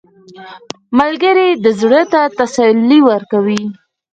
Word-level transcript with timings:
ملګری 0.99 1.49
د 1.63 1.65
زړه 1.79 2.01
ته 2.11 2.21
تسلي 2.37 2.99
ورکوي 3.09 3.63